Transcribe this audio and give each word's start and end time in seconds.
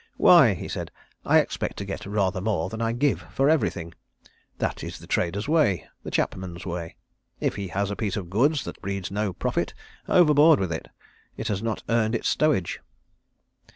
"Why," 0.17 0.55
he 0.55 0.67
said, 0.67 0.89
"I 1.23 1.37
expect 1.37 1.77
to 1.77 1.85
get 1.85 2.07
rather 2.07 2.41
more 2.41 2.71
than 2.71 2.81
I 2.81 2.91
give 2.91 3.21
for 3.31 3.47
everything. 3.51 3.93
That 4.57 4.83
is 4.83 4.97
the 4.97 5.05
trader's 5.05 5.47
way, 5.47 5.87
the 6.01 6.09
chapman's 6.09 6.65
way. 6.65 6.95
If 7.39 7.55
he 7.55 7.67
has 7.67 7.91
a 7.91 7.95
piece 7.95 8.17
of 8.17 8.27
goods 8.31 8.63
that 8.63 8.81
breeds 8.81 9.11
no 9.11 9.31
profit, 9.31 9.75
overboard 10.07 10.59
with 10.59 10.73
it. 10.73 10.87
It 11.37 11.49
has 11.49 11.61
not 11.61 11.83
earned 11.87 12.15
its 12.15 12.27
stowage." 12.29 12.79